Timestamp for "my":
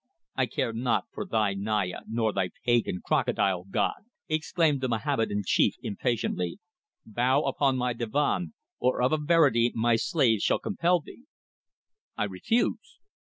7.77-7.93, 9.75-9.97